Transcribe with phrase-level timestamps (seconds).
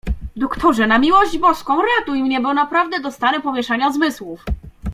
[0.35, 4.43] "Doktorze, na miłość Boską, ratuj mnie, bo naprawdę dostanę pomieszania zmysłów!"